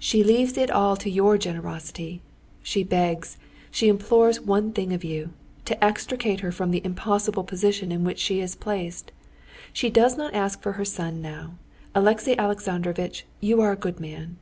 [0.00, 2.20] "She leaves it all to your generosity.
[2.64, 3.36] She begs,
[3.70, 8.40] she implores one thing of you—to extricate her from the impossible position in which she
[8.40, 9.12] is placed.
[9.72, 11.58] She does not ask for her son now.
[11.94, 14.38] Alexey Alexandrovitch, you are a good man.